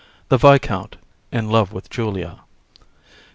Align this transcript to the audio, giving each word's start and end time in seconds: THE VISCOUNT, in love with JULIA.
THE 0.29 0.37
VISCOUNT, 0.39 0.97
in 1.31 1.51
love 1.51 1.71
with 1.73 1.91
JULIA. 1.91 2.39